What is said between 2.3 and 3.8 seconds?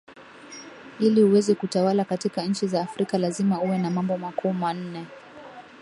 nchi za afrika lazima uwe